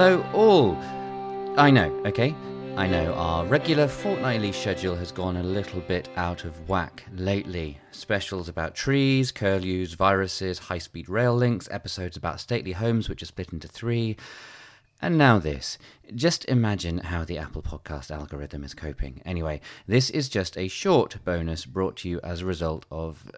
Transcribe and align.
Hello, 0.00 0.24
all. 0.32 0.76
I 1.58 1.72
know, 1.72 1.90
okay? 2.06 2.32
I 2.76 2.86
know 2.86 3.12
our 3.14 3.44
regular 3.44 3.88
fortnightly 3.88 4.52
schedule 4.52 4.94
has 4.94 5.10
gone 5.10 5.38
a 5.38 5.42
little 5.42 5.80
bit 5.80 6.08
out 6.14 6.44
of 6.44 6.68
whack 6.68 7.04
lately. 7.16 7.78
Specials 7.90 8.48
about 8.48 8.76
trees, 8.76 9.32
curlews, 9.32 9.94
viruses, 9.94 10.60
high 10.60 10.78
speed 10.78 11.08
rail 11.08 11.34
links, 11.34 11.68
episodes 11.72 12.16
about 12.16 12.38
stately 12.38 12.70
homes 12.70 13.08
which 13.08 13.24
are 13.24 13.26
split 13.26 13.52
into 13.52 13.66
three. 13.66 14.16
And 15.02 15.18
now 15.18 15.40
this. 15.40 15.78
Just 16.14 16.44
imagine 16.44 16.98
how 16.98 17.24
the 17.24 17.38
Apple 17.38 17.62
Podcast 17.62 18.12
algorithm 18.12 18.62
is 18.62 18.74
coping. 18.74 19.20
Anyway, 19.24 19.60
this 19.88 20.10
is 20.10 20.28
just 20.28 20.56
a 20.56 20.68
short 20.68 21.16
bonus 21.24 21.66
brought 21.66 21.96
to 21.96 22.08
you 22.08 22.20
as 22.22 22.42
a 22.42 22.46
result 22.46 22.86
of 22.92 23.28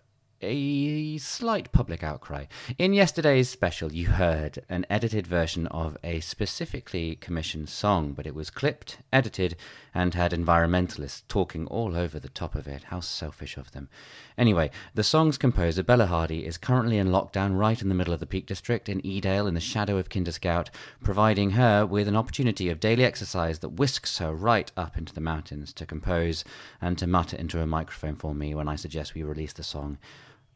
a 0.43 1.19
slight 1.19 1.71
public 1.71 2.03
outcry. 2.03 2.47
In 2.79 2.95
yesterday's 2.95 3.51
special, 3.51 3.93
you 3.93 4.09
heard 4.09 4.61
an 4.71 4.87
edited 4.89 5.27
version 5.27 5.67
of 5.67 5.99
a 6.03 6.21
specifically 6.21 7.17
commissioned 7.17 7.69
song, 7.69 8.13
but 8.13 8.27
it 8.27 8.35
was 8.35 8.49
clipped, 8.49 8.99
edited, 9.13 9.55
and 9.95 10.15
had 10.15 10.33
environmentalists 10.33 11.23
talking 11.29 11.67
all 11.67 11.95
over 11.95 12.19
the 12.19 12.31
top 12.31 12.55
of 12.55 12.67
it. 12.67 12.85
How 12.85 13.01
selfish 13.01 13.59
of 13.59 13.73
them. 13.73 13.91
Anyway, 14.39 14.71
the 14.95 15.05
song's 15.05 15.37
composer, 15.37 15.83
Bella 15.83 16.07
Hardy, 16.07 16.47
is 16.47 16.57
currently 16.57 16.97
in 16.97 17.09
lockdown 17.09 17.59
right 17.59 17.81
in 17.83 17.91
the 17.91 17.95
middle 17.95 18.15
of 18.15 18.21
the 18.21 18.27
Peak 18.27 18.47
District 18.47 18.89
in 18.89 19.03
Edale 19.03 19.47
in 19.47 19.55
the 19.55 19.61
shadow 19.61 19.99
of 19.99 20.09
Kinder 20.09 20.33
Scout, 20.33 20.71
providing 21.05 21.51
her 21.51 21.85
with 21.85 22.09
an 22.09 22.17
opportunity 22.17 22.71
of 22.71 22.81
daily 22.81 23.05
exercise 23.05 23.59
that 23.59 23.71
whisks 23.71 24.19
her 24.19 24.33
right 24.33 24.73
up 24.77 24.97
into 24.97 25.13
the 25.13 25.21
mountains 25.21 25.75
to 25.75 25.85
compose 25.85 26.45
and 26.81 26.97
to 26.97 27.07
mutter 27.07 27.37
into 27.37 27.61
a 27.61 27.67
microphone 27.67 28.17
for 28.17 28.35
me 28.35 28.55
when 28.55 28.69
I 28.69 28.77
suggest 28.77 29.15
we 29.15 29.23
release 29.23 29.53
the 29.53 29.63
song 29.63 29.99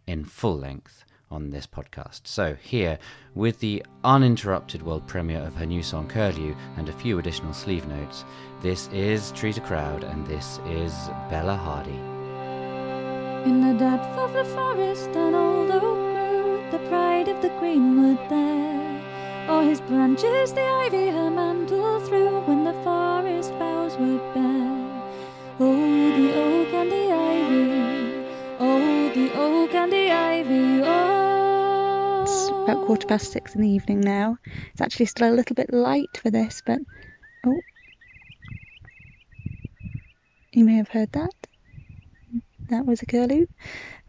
in 0.07 0.25
full 0.25 0.57
length 0.57 1.05
on 1.31 1.51
this 1.51 1.67
podcast. 1.67 2.23
So, 2.25 2.55
here, 2.55 2.99
with 3.35 3.59
the 3.61 3.85
uninterrupted 4.05 4.83
world 4.83 5.07
premiere 5.07 5.41
of 5.41 5.55
her 5.57 5.67
new 5.67 5.83
song 5.83 6.09
Curlew 6.09 6.55
and 6.77 6.89
a 6.89 6.93
few 6.93 7.19
additional 7.19 7.53
sleeve 7.53 7.87
notes, 7.87 8.25
this 8.63 8.89
is 8.89 9.33
Trees 9.33 9.59
a 9.59 9.61
Crowd 9.61 10.05
and 10.05 10.27
this 10.27 10.59
is 10.67 10.93
Bella 11.29 11.57
Hardy. 11.57 11.99
In 13.49 13.61
the 13.61 13.79
depth 13.79 14.17
of 14.17 14.33
the 14.33 14.45
forest, 14.45 15.11
an 15.11 15.35
old 15.35 15.71
oak 15.71 15.83
grew, 15.83 16.71
the 16.71 16.79
pride 16.89 17.29
of 17.29 17.43
the 17.43 17.51
greenwood 17.61 18.19
there. 18.31 18.85
O'er 19.49 19.65
his 19.65 19.81
branches 19.83 20.55
the 20.55 20.63
ivy 20.63 21.09
her 21.09 21.31
mantle 21.31 22.01
threw 22.01 22.41
when 22.47 22.65
the 22.65 22.73
forest 22.85 23.51
boughs 23.59 23.97
were 23.99 24.14
quarter 32.95 33.09
past 33.09 33.33
six 33.33 33.57
in 33.57 33.61
the 33.61 33.69
evening 33.69 34.01
now. 34.01 34.39
It's 34.71 34.81
actually 34.81 35.07
still 35.07 35.29
a 35.29 35.35
little 35.35 35.57
bit 35.57 35.73
light 35.73 36.17
for 36.17 36.31
this, 36.31 36.63
but 36.65 36.79
oh, 37.45 37.61
you 40.53 40.65
may 40.65 40.77
have 40.77 40.87
heard 40.87 41.11
that. 41.11 41.33
That 42.69 42.87
was 42.87 43.03
a 43.03 43.07
curlew. 43.07 43.49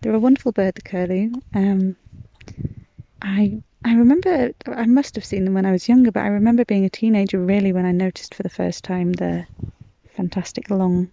They're 0.02 0.13
a 0.13 0.19
wonderful 0.19 0.52
bird, 0.52 0.75
the 0.75 0.83
curlew. 0.83 1.31
Um, 1.56 1.95
I 3.19 3.63
I 3.83 3.95
remember 3.95 4.52
I 4.67 4.86
must 4.86 5.16
have 5.16 5.25
seen 5.25 5.45
them 5.45 5.56
when 5.56 5.66
I 5.66 5.72
was 5.72 5.89
younger, 5.89 6.11
but 6.11 6.22
I 6.22 6.28
remember 6.28 6.63
being 6.63 6.86
a 6.86 6.89
teenager 6.89 7.39
really 7.39 7.73
when 7.73 7.88
I 7.88 7.91
noticed 7.91 8.36
for 8.36 8.44
the 8.44 8.50
first 8.50 8.83
time 8.83 9.13
the 9.13 9.47
fantastic 10.16 10.69
long 10.69 11.09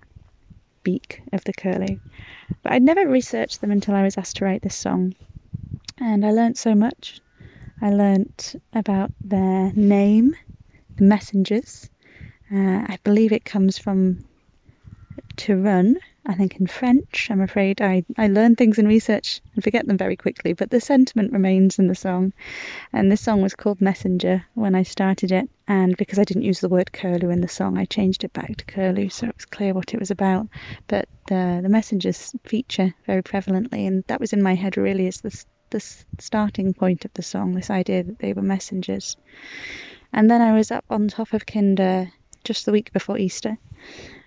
beak 0.83 1.23
of 1.33 1.43
the 1.45 1.55
curlew. 1.55 2.00
But 2.62 2.73
I'd 2.73 2.83
never 2.83 3.09
researched 3.09 3.62
them 3.62 3.70
until 3.70 3.95
I 3.95 4.03
was 4.03 4.19
asked 4.19 4.37
to 4.37 4.45
write 4.45 4.61
this 4.61 4.77
song, 4.77 5.15
and 5.97 6.27
I 6.27 6.33
learnt 6.33 6.59
so 6.59 6.75
much. 6.75 7.23
I 7.82 7.91
learnt 7.91 8.54
about 8.72 9.10
their 9.25 9.72
name, 9.75 10.37
the 10.97 11.04
messengers. 11.04 11.91
Uh, 12.48 12.87
I 12.87 12.98
believe 13.03 13.32
it 13.32 13.44
comes 13.44 13.76
from 13.76 14.25
to 15.38 15.56
run, 15.56 15.97
I 16.25 16.34
think 16.34 16.60
in 16.60 16.69
French. 16.69 17.28
I'm 17.28 17.41
afraid 17.41 17.81
I, 17.82 18.04
I 18.16 18.28
learn 18.28 18.54
things 18.54 18.78
in 18.78 18.87
research 18.87 19.41
and 19.54 19.65
forget 19.65 19.84
them 19.84 19.98
very 19.98 20.15
quickly, 20.15 20.53
but 20.53 20.70
the 20.70 20.81
sentiment 20.81 21.32
remains 21.32 21.81
in 21.81 21.88
the 21.88 21.97
song. 21.97 22.32
And 22.93 23.10
this 23.10 23.20
song 23.20 23.43
was 23.43 23.56
called 23.56 23.81
Messenger 23.81 24.44
when 24.54 24.76
I 24.76 24.84
started 24.84 25.32
it, 25.32 25.50
and 25.66 25.97
because 25.97 26.20
I 26.20 26.25
didn't 26.25 26.44
use 26.44 26.60
the 26.60 26.69
word 26.69 26.93
curlew 26.93 27.31
in 27.31 27.41
the 27.41 27.49
song, 27.49 27.78
I 27.78 27.84
changed 27.87 28.22
it 28.22 28.32
back 28.32 28.59
to 28.59 28.64
curlew 28.64 29.09
so 29.09 29.26
it 29.26 29.34
was 29.34 29.47
clear 29.47 29.75
what 29.75 29.93
it 29.93 29.99
was 29.99 30.12
about. 30.12 30.47
But 30.87 31.09
the, 31.26 31.59
the 31.60 31.69
messengers 31.69 32.32
feature 32.44 32.94
very 33.06 33.22
prevalently, 33.25 33.88
and 33.88 34.04
that 34.06 34.20
was 34.20 34.32
in 34.32 34.43
my 34.43 34.54
head 34.54 34.76
really 34.76 35.09
as 35.09 35.20
the, 35.20 35.44
the 35.72 35.81
starting 36.19 36.72
point 36.72 37.05
of 37.05 37.12
the 37.15 37.22
song 37.22 37.53
this 37.53 37.71
idea 37.71 38.05
that 38.05 38.19
they 38.21 38.33
were 38.33 38.43
messengers. 38.43 39.16
And 40.12 40.31
then 40.31 40.41
I 40.41 40.53
was 40.53 40.71
up 40.71 40.84
on 40.88 41.09
top 41.09 41.33
of 41.33 41.44
Kinder 41.47 42.12
just 42.44 42.66
the 42.66 42.72
week 42.72 42.93
before 42.93 43.19
Easter 43.19 43.59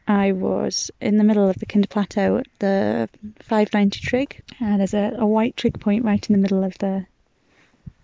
I 0.07 0.34
was 0.34 0.91
in 1.01 1.17
the 1.17 1.23
middle 1.23 1.50
of 1.50 1.57
the 1.57 1.66
Kinder 1.66 1.88
Plateau 1.88 2.38
at 2.38 2.47
the 2.59 3.09
590 3.39 4.00
trig. 4.01 4.41
Uh, 4.61 4.78
there's 4.78 4.94
a, 4.94 5.16
a 5.17 5.25
white 5.25 5.57
trig 5.57 5.79
point 5.79 6.05
right 6.05 6.29
in 6.29 6.34
the 6.34 6.41
middle 6.41 6.63
of 6.63 6.78
the 6.78 7.05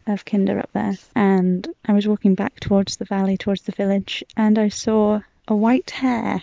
of 0.07 0.25
Kinder 0.25 0.57
up 0.57 0.71
there, 0.73 0.97
and 1.15 1.67
I 1.85 1.93
was 1.93 2.07
walking 2.07 2.33
back 2.33 2.59
towards 2.59 2.97
the 2.97 3.05
valley, 3.05 3.37
towards 3.37 3.61
the 3.61 3.71
village, 3.71 4.23
and 4.35 4.57
I 4.57 4.69
saw 4.69 5.21
a 5.47 5.55
white 5.55 5.91
hare. 5.91 6.41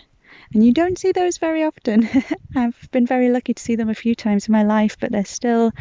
And 0.54 0.64
you 0.64 0.72
don't 0.72 0.98
see 0.98 1.12
those 1.12 1.38
very 1.38 1.64
often. 1.64 2.09
I've 2.56 2.88
been 2.91 3.06
very 3.06 3.28
lucky 3.28 3.54
to 3.54 3.62
see 3.62 3.76
them 3.76 3.91
a 3.91 3.94
few 3.94 4.14
times 4.14 4.48
in 4.48 4.53
my 4.53 4.62
life, 4.62 4.97
but 4.98 5.12
they're 5.12 5.25
still 5.25 5.72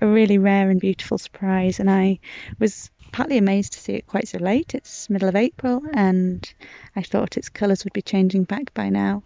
a 0.00 0.06
really 0.06 0.38
rare 0.38 0.70
and 0.70 0.80
beautiful 0.80 1.18
surprise. 1.18 1.80
And 1.80 1.90
I 1.90 2.20
was 2.58 2.90
partly 3.10 3.36
amazed 3.36 3.74
to 3.74 3.80
see 3.80 3.94
it 3.94 4.06
quite 4.06 4.28
so 4.28 4.38
late. 4.38 4.74
It's 4.74 5.10
middle 5.10 5.28
of 5.28 5.36
April, 5.36 5.82
and 5.92 6.52
I 6.94 7.02
thought 7.02 7.36
its 7.36 7.48
colours 7.48 7.84
would 7.84 7.92
be 7.92 8.02
changing 8.02 8.44
back 8.44 8.72
by 8.74 8.88
now. 8.88 9.22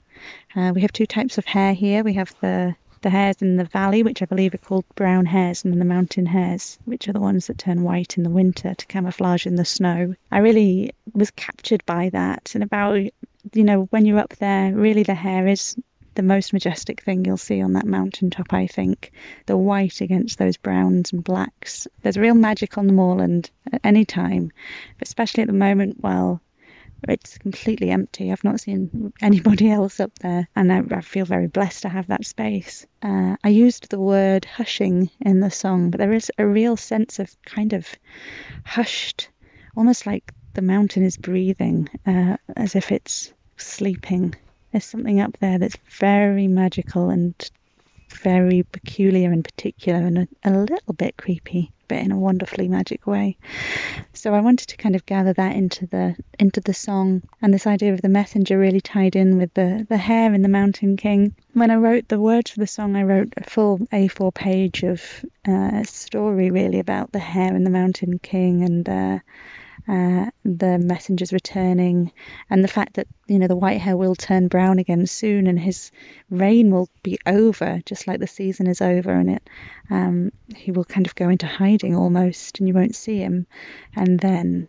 Uh, 0.55 0.73
we 0.75 0.81
have 0.81 0.93
two 0.93 1.06
types 1.06 1.37
of 1.37 1.45
hare 1.45 1.75
here. 1.75 2.03
We 2.03 2.15
have 2.15 2.35
the 2.41 2.75
the 3.03 3.11
hares 3.11 3.43
in 3.43 3.56
the 3.56 3.65
valley, 3.65 4.03
which 4.03 4.23
I 4.23 4.25
believe 4.25 4.55
are 4.55 4.59
called 4.59 4.85
brown 4.97 5.27
hares, 5.27 5.62
and 5.62 5.73
then 5.73 5.79
the 5.79 5.85
mountain 5.85 6.27
hares, 6.27 6.79
which 6.87 7.06
are 7.09 7.12
the 7.12 7.21
ones 7.21 7.47
that 7.47 7.59
turn 7.59 7.83
white 7.83 8.17
in 8.17 8.25
the 8.25 8.31
winter 8.31 8.75
to 8.75 8.87
camouflage 8.87 9.47
in 9.47 9.55
the 9.55 9.65
snow. 9.65 10.15
I 10.33 10.39
really 10.39 10.93
was 11.12 11.31
captured 11.31 11.85
by 11.87 12.09
that, 12.11 12.53
and 12.55 12.65
about 12.65 12.99
you 13.53 13.65
know 13.65 13.83
when 13.91 14.07
you're 14.07 14.19
up 14.19 14.37
there, 14.37 14.73
really 14.73 15.03
the 15.03 15.15
hare 15.15 15.47
is 15.47 15.77
the 16.15 16.23
most 16.23 16.53
majestic 16.53 17.03
thing 17.03 17.25
you'll 17.25 17.37
see 17.37 17.61
on 17.61 17.75
that 17.75 17.87
mountaintop, 17.87 18.53
I 18.53 18.67
think. 18.67 19.12
The 19.47 19.57
white 19.57 20.01
against 20.01 20.39
those 20.39 20.57
browns 20.57 21.12
and 21.12 21.23
blacks. 21.23 21.87
There's 22.03 22.17
real 22.17 22.35
magic 22.35 22.79
on 22.79 22.87
the 22.87 22.93
moorland 22.93 23.51
at 23.73 23.83
any 23.85 24.05
time, 24.05 24.51
but 24.99 25.06
especially 25.06 25.43
at 25.43 25.47
the 25.47 25.53
moment 25.53 25.99
while 26.01 26.41
it's 27.09 27.39
completely 27.39 27.91
empty. 27.91 28.33
I've 28.33 28.45
not 28.45 28.61
seen 28.61 29.12
anybody 29.21 29.71
else 29.71 30.01
up 30.01 30.19
there, 30.19 30.49
and 30.56 30.73
I, 30.73 30.83
I 30.91 31.01
feel 31.03 31.27
very 31.27 31.47
blessed 31.47 31.83
to 31.83 31.89
have 31.89 32.09
that 32.09 32.25
space. 32.25 32.87
Uh, 33.03 33.37
I 33.45 33.49
used 33.49 33.91
the 33.91 34.01
word 34.01 34.45
hushing 34.45 35.11
in 35.21 35.41
the 35.41 35.51
song, 35.51 35.91
but 35.91 35.99
there 35.99 36.12
is 36.12 36.33
a 36.39 36.47
real 36.47 36.77
sense 36.77 37.19
of 37.19 37.31
kind 37.45 37.75
of 37.75 37.87
hushed, 38.65 39.29
almost 39.77 40.06
like 40.06 40.33
the 40.56 40.62
mountain 40.62 41.05
is 41.05 41.19
breathing, 41.19 41.87
uh, 42.06 42.39
as 42.56 42.75
if 42.75 42.91
it's 42.91 43.33
sleeping. 43.59 44.34
There's 44.72 44.87
something 44.87 45.21
up 45.21 45.37
there 45.39 45.59
that's 45.59 45.77
very 45.99 46.49
magical 46.49 47.11
and 47.11 47.34
very 48.22 48.62
peculiar 48.62 49.31
and 49.31 49.44
particular 49.44 49.99
and 49.99 50.19
a, 50.19 50.28
a, 50.44 50.50
little 50.50 50.94
bit 50.94 51.19
creepy 51.19 51.72
but 51.89 51.99
in 51.99 52.11
a 52.11 52.19
wonderfully 52.19 52.69
magic 52.69 53.06
way. 53.06 53.37
So 54.15 54.33
i 54.33 54.41
wanted 54.41 54.69
to 54.69 54.77
kind 54.77 54.97
of 54.97 55.05
gather 55.06 55.34
that 55.34 55.55
into 55.55 55.87
the 55.87 56.17
into 56.39 56.61
the 56.61 56.75
song. 56.75 57.23
And 57.43 57.53
this 57.53 57.67
idea 57.67 57.93
of 57.93 58.00
the 58.00 58.09
messenger 58.09 58.59
really 58.59 58.81
tied 58.81 59.15
in 59.15 59.37
with 59.37 59.53
the 59.53 59.87
the 59.88 59.99
hare 59.99 60.33
in 60.33 60.43
the 60.43 60.49
mountain 60.49 60.97
king. 60.97 61.34
When 61.53 61.70
i 61.70 61.76
wrote 61.76 62.08
the 62.08 62.19
words 62.19 62.50
for 62.50 62.61
the 62.61 62.67
song 62.67 62.97
i 62.97 63.03
wrote 63.03 63.35
a 63.37 63.44
full 63.44 63.79
a4 63.93 64.32
page 64.35 64.82
of 64.85 65.03
uh, 65.47 65.82
story 65.85 66.50
really 66.50 66.81
about 66.81 67.12
the 67.12 67.19
hare 67.19 67.55
in 67.55 67.64
the 67.64 67.70
mountain 67.70 68.19
king 68.19 68.64
and 68.64 68.88
uh, 68.88 69.19
uh, 69.88 70.27
the 70.44 70.79
messengers 70.79 71.33
returning, 71.33 72.12
and 72.50 72.62
the 72.62 72.69
fact 72.69 72.94
that 72.94 73.06
you 73.27 73.38
know 73.38 73.47
the 73.47 73.56
white 73.56 73.81
hare 73.81 73.97
will 73.97 74.15
turn 74.15 74.49
brown 74.49 74.79
again 74.79 75.06
soon, 75.06 75.47
and 75.47 75.59
his 75.59 75.91
reign 76.31 76.71
will 76.71 76.88
be 77.03 77.19
over, 77.27 77.81
just 77.87 78.06
like 78.06 78.21
the 78.21 78.27
season 78.27 78.67
is 78.67 78.81
over, 78.81 79.12
and 79.12 79.31
it 79.31 79.50
um, 79.91 80.33
he 80.55 80.73
will 80.73 80.85
kind 80.85 81.06
of 81.06 81.15
go 81.15 81.29
into 81.29 81.47
hiding 81.47 81.94
almost, 81.94 82.59
and 82.59 82.69
you 82.69 82.75
won't 82.75 82.94
see 82.97 83.19
him, 83.19 83.47
and 83.94 84.19
then 84.19 84.69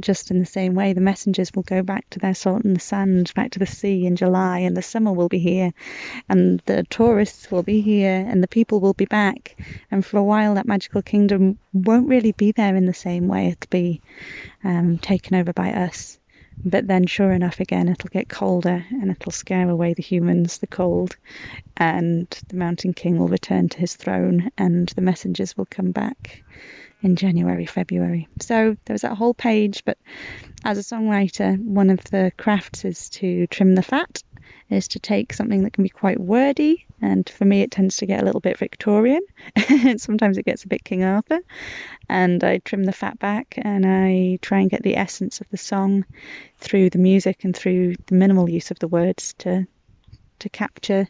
just 0.00 0.30
in 0.30 0.38
the 0.38 0.46
same 0.46 0.74
way, 0.74 0.92
the 0.92 1.00
messengers 1.00 1.50
will 1.54 1.62
go 1.62 1.82
back 1.82 2.08
to 2.10 2.18
their 2.18 2.34
salt 2.34 2.64
and 2.64 2.76
the 2.76 2.80
sand, 2.80 3.32
back 3.34 3.50
to 3.52 3.58
the 3.58 3.66
sea 3.66 4.06
in 4.06 4.16
July, 4.16 4.60
and 4.60 4.76
the 4.76 4.82
summer 4.82 5.12
will 5.12 5.28
be 5.28 5.38
here, 5.38 5.72
and 6.28 6.60
the 6.66 6.84
tourists 6.84 7.50
will 7.50 7.62
be 7.62 7.80
here, 7.80 8.24
and 8.28 8.42
the 8.42 8.48
people 8.48 8.80
will 8.80 8.94
be 8.94 9.06
back. 9.06 9.56
And 9.90 10.04
for 10.04 10.18
a 10.18 10.24
while, 10.24 10.54
that 10.54 10.66
magical 10.66 11.02
kingdom 11.02 11.58
won't 11.72 12.08
really 12.08 12.32
be 12.32 12.52
there 12.52 12.76
in 12.76 12.86
the 12.86 12.94
same 12.94 13.28
way. 13.28 13.48
It'll 13.48 13.68
be 13.70 14.00
um, 14.64 14.98
taken 14.98 15.36
over 15.36 15.52
by 15.52 15.72
us. 15.72 16.18
But 16.64 16.88
then, 16.88 17.06
sure 17.06 17.32
enough, 17.32 17.60
again, 17.60 17.88
it'll 17.88 18.08
get 18.08 18.28
colder 18.28 18.84
and 18.90 19.10
it'll 19.10 19.30
scare 19.30 19.68
away 19.68 19.94
the 19.94 20.02
humans, 20.02 20.58
the 20.58 20.66
cold, 20.66 21.16
and 21.76 22.26
the 22.48 22.56
Mountain 22.56 22.94
King 22.94 23.18
will 23.18 23.28
return 23.28 23.68
to 23.68 23.78
his 23.78 23.94
throne, 23.94 24.50
and 24.58 24.88
the 24.96 25.02
messengers 25.02 25.56
will 25.56 25.66
come 25.66 25.92
back 25.92 26.42
in 27.02 27.16
January, 27.16 27.66
February. 27.66 28.28
So 28.40 28.76
there 28.84 28.94
was 28.94 29.02
that 29.02 29.16
whole 29.16 29.34
page, 29.34 29.82
but 29.84 29.98
as 30.64 30.78
a 30.78 30.82
songwriter, 30.82 31.58
one 31.62 31.90
of 31.90 32.02
the 32.04 32.32
crafts 32.36 32.84
is 32.84 33.10
to 33.10 33.46
trim 33.48 33.74
the 33.74 33.82
fat, 33.82 34.22
is 34.68 34.88
to 34.88 34.98
take 34.98 35.32
something 35.32 35.62
that 35.62 35.72
can 35.72 35.84
be 35.84 35.88
quite 35.88 36.18
wordy, 36.18 36.86
and 37.00 37.28
for 37.28 37.44
me 37.44 37.62
it 37.62 37.70
tends 37.70 37.98
to 37.98 38.06
get 38.06 38.20
a 38.20 38.24
little 38.24 38.40
bit 38.40 38.58
Victorian. 38.58 39.20
Sometimes 39.96 40.38
it 40.38 40.44
gets 40.44 40.64
a 40.64 40.68
bit 40.68 40.84
King 40.84 41.04
Arthur, 41.04 41.40
and 42.08 42.42
I 42.42 42.58
trim 42.58 42.84
the 42.84 42.92
fat 42.92 43.18
back 43.18 43.54
and 43.58 43.84
I 43.86 44.38
try 44.42 44.60
and 44.60 44.70
get 44.70 44.82
the 44.82 44.96
essence 44.96 45.40
of 45.40 45.48
the 45.50 45.56
song 45.56 46.04
through 46.58 46.90
the 46.90 46.98
music 46.98 47.44
and 47.44 47.54
through 47.56 47.94
the 48.06 48.14
minimal 48.14 48.48
use 48.48 48.70
of 48.70 48.78
the 48.78 48.88
words 48.88 49.34
to 49.38 49.66
to 50.38 50.48
capture 50.50 51.08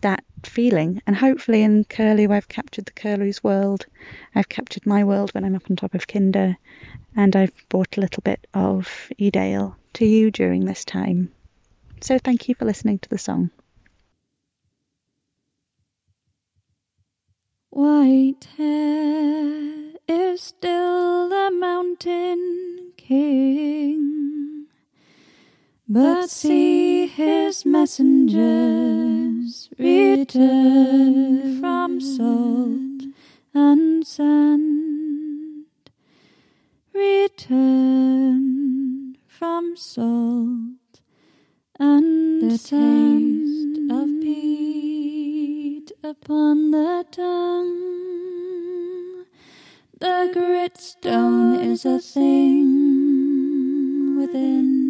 that 0.00 0.24
feeling. 0.44 1.02
And 1.06 1.16
hopefully 1.16 1.62
in 1.62 1.84
Curlew, 1.84 2.32
I've 2.32 2.48
captured 2.48 2.86
the 2.86 2.92
Curlew's 2.92 3.42
world. 3.42 3.86
I've 4.34 4.48
captured 4.48 4.86
my 4.86 5.04
world 5.04 5.30
when 5.32 5.44
I'm 5.44 5.54
up 5.54 5.70
on 5.70 5.76
top 5.76 5.94
of 5.94 6.06
Kinder. 6.06 6.56
And 7.16 7.34
I've 7.34 7.52
brought 7.68 7.96
a 7.96 8.00
little 8.00 8.22
bit 8.22 8.46
of 8.54 9.10
Edale 9.18 9.74
to 9.94 10.06
you 10.06 10.30
during 10.30 10.64
this 10.64 10.84
time. 10.84 11.32
So 12.00 12.18
thank 12.18 12.48
you 12.48 12.54
for 12.54 12.64
listening 12.64 12.98
to 13.00 13.08
the 13.08 13.18
song. 13.18 13.50
White 17.70 18.48
hare 18.56 19.92
is 20.08 20.42
still 20.42 21.28
the 21.28 21.50
mountain 21.52 22.92
king, 22.96 24.66
but 25.88 26.28
see 26.28 27.06
his 27.06 27.64
messengers 29.40 29.70
return 29.78 31.60
from 31.60 32.00
salt 32.00 33.02
and 33.54 34.06
sand, 34.06 35.64
return 36.92 38.36
from 39.26 39.76
salt 39.76 41.00
and 41.78 42.42
the 42.42 42.58
taste 42.58 43.78
of 43.90 44.08
peat 44.20 45.92
upon 46.02 46.70
the 46.70 47.04
tongue. 47.10 47.96
The 49.98 50.30
gritstone 50.34 51.62
is 51.64 51.84
a 51.84 51.98
thing 51.98 52.56
within 54.18 54.89